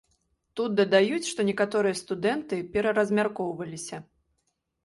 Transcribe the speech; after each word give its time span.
Тут 0.59 0.71
дадаюць, 0.79 1.25
што 1.31 1.45
некаторыя 1.49 1.99
студэнты 2.01 2.59
пераразмяркоўваліся. 2.77 4.01